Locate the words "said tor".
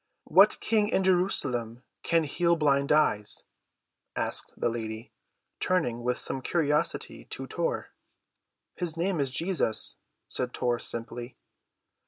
10.27-10.79